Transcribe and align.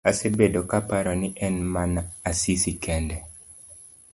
Asebedo 0.09 0.61
kaparo 0.71 1.13
ni 1.19 1.29
en 1.47 1.55
mana 1.75 2.01
Asisi 2.31 2.71
kende. 2.87 3.17